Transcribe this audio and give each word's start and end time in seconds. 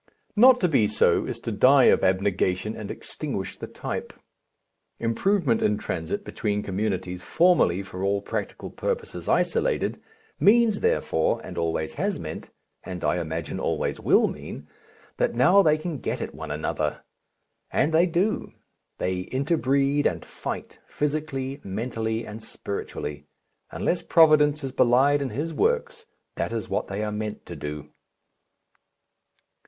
Not 0.35 0.59
to 0.61 0.67
be 0.67 0.87
so, 0.87 1.27
is 1.27 1.39
to 1.41 1.51
die 1.51 1.83
of 1.83 2.03
abnegation 2.03 2.75
and 2.75 2.89
extinguish 2.89 3.59
the 3.59 3.67
type. 3.67 4.13
Improvement 4.97 5.61
in 5.61 5.77
transit 5.77 6.25
between 6.25 6.63
communities 6.63 7.21
formerly 7.21 7.83
for 7.83 8.03
all 8.03 8.23
practical 8.23 8.71
purposes 8.71 9.29
isolated, 9.29 10.01
means, 10.39 10.79
therefore, 10.79 11.39
and 11.43 11.55
always 11.55 11.93
has 12.01 12.17
meant, 12.19 12.49
and 12.83 13.03
I 13.03 13.17
imagine, 13.19 13.59
always 13.59 13.99
will 13.99 14.27
mean, 14.27 14.67
that 15.17 15.35
now 15.35 15.61
they 15.61 15.77
can 15.77 15.99
get 15.99 16.19
at 16.19 16.33
one 16.33 16.49
another. 16.49 17.03
And 17.69 17.93
they 17.93 18.07
do. 18.07 18.53
They 18.97 19.29
inter 19.31 19.55
breed 19.55 20.07
and 20.07 20.25
fight, 20.25 20.79
physically, 20.87 21.61
mentally, 21.63 22.25
and 22.25 22.41
spiritually. 22.41 23.27
Unless 23.69 24.01
Providence 24.01 24.63
is 24.63 24.71
belied 24.71 25.21
in 25.21 25.29
His 25.29 25.53
works 25.53 26.07
that 26.37 26.51
is 26.51 26.69
what 26.69 26.87
they 26.87 27.03
are 27.03 27.11
meant 27.11 27.45
to 27.45 27.55
do. 27.55 27.91